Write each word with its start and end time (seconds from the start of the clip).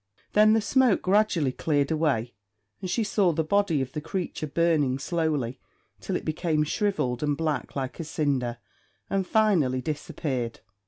Then 0.33 0.53
the 0.53 0.61
smoke 0.61 1.03
gradually 1.03 1.51
cleared 1.51 1.91
away, 1.91 2.33
and 2.81 2.89
she 2.89 3.03
saw 3.03 3.33
the 3.33 3.43
body 3.43 3.83
of 3.83 3.91
the 3.93 4.01
creature 4.01 4.47
burning 4.47 4.97
slowly 4.97 5.59
till 5.99 6.15
it 6.15 6.25
became 6.25 6.63
shrivelled 6.63 7.21
and 7.21 7.37
black 7.37 7.75
like 7.75 7.99
a 7.99 8.03
cinder, 8.03 8.57
and 9.11 9.27
finally 9.27 9.79
disappeared. 9.79 10.61